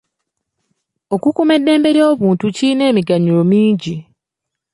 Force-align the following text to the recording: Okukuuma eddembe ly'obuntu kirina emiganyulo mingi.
Okukuuma 1.15 1.53
eddembe 1.57 1.89
ly'obuntu 1.95 2.45
kirina 2.55 2.83
emiganyulo 2.91 3.41
mingi. 3.51 3.95